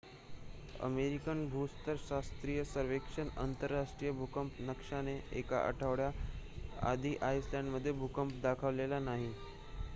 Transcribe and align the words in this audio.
American 0.79 1.43
भूस्तर 1.49 1.95
शास्त्रीय 1.99 2.63
सर्वेक्षण 2.65 3.27
आंतरराष्ट्रीय 3.39 4.11
भूकंप 4.13 4.55
नकाशाने 4.61 5.15
एका 5.39 5.59
आठवड्या 5.59 6.11
आधी 6.89 7.15
आईसलंड 7.23 7.71
मध्ये 7.71 7.91
भूकंप 7.99 8.41
दाखवला 8.43 8.99
नाही 9.01 9.33